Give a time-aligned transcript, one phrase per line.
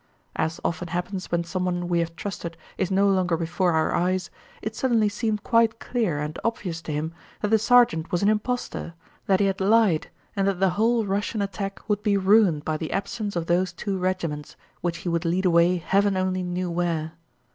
[0.35, 4.75] As often happens when someone we have trusted is no longer before our eyes, it
[4.75, 8.95] suddenly seemed quite clear and obvious to him that the sergeant was an impostor,
[9.27, 12.91] that he had lied, and that the whole Russian attack would be ruined by the
[12.91, 17.11] absence of those two regiments, which he would lead away heaven only knew where.